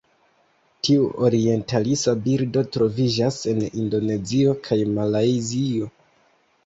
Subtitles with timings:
[0.87, 5.91] Tiu orientalisa birdo troviĝas en Indonezio kaj Malajzio.